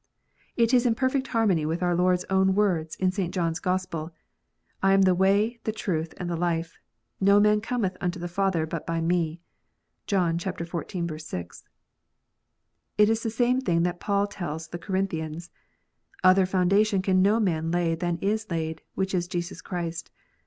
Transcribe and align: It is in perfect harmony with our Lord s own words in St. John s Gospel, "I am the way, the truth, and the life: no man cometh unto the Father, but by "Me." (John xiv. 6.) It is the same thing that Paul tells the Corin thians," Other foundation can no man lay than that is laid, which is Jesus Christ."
It 0.57 0.73
is 0.73 0.87
in 0.87 0.95
perfect 0.95 1.27
harmony 1.27 1.63
with 1.63 1.83
our 1.83 1.93
Lord 1.93 2.15
s 2.15 2.25
own 2.27 2.55
words 2.55 2.95
in 2.95 3.11
St. 3.11 3.31
John 3.31 3.51
s 3.51 3.59
Gospel, 3.59 4.09
"I 4.81 4.93
am 4.93 5.03
the 5.03 5.13
way, 5.13 5.59
the 5.63 5.71
truth, 5.71 6.15
and 6.17 6.27
the 6.27 6.35
life: 6.35 6.79
no 7.19 7.39
man 7.39 7.61
cometh 7.61 7.97
unto 8.01 8.17
the 8.19 8.27
Father, 8.27 8.65
but 8.65 8.87
by 8.87 8.99
"Me." 8.99 9.41
(John 10.07 10.39
xiv. 10.39 11.21
6.) 11.21 11.63
It 12.97 13.09
is 13.11 13.21
the 13.21 13.29
same 13.29 13.61
thing 13.61 13.83
that 13.83 13.99
Paul 13.99 14.25
tells 14.25 14.69
the 14.69 14.79
Corin 14.79 15.07
thians," 15.07 15.51
Other 16.23 16.47
foundation 16.47 17.03
can 17.03 17.21
no 17.21 17.39
man 17.39 17.69
lay 17.69 17.93
than 17.93 18.15
that 18.15 18.23
is 18.25 18.49
laid, 18.49 18.81
which 18.95 19.13
is 19.13 19.27
Jesus 19.27 19.61
Christ." 19.61 20.09